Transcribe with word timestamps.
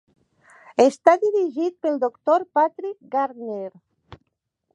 Està 0.85 1.13
dirigit 1.25 1.77
pel 1.85 2.01
doctor 2.05 2.47
Patrick 2.59 2.99
Gardner. 3.17 3.71